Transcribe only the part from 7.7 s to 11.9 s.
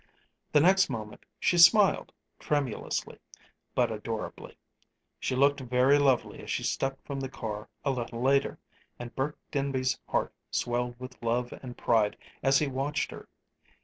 a little later; and Burke Denby's heart swelled with love and